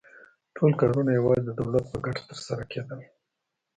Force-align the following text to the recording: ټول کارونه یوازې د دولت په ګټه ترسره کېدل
ټول 0.55 0.71
کارونه 0.79 1.11
یوازې 1.13 1.43
د 1.45 1.49
دولت 1.59 1.85
په 1.91 1.97
ګټه 2.05 2.21
ترسره 2.29 2.63
کېدل 2.71 2.99